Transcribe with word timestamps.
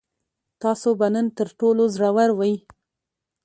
تاسو 0.61 0.89
به 0.99 1.07
نن 1.13 1.27
تر 1.37 1.47
ټولو 1.59 1.83
زړور 1.95 2.29
وئ. 2.39 2.55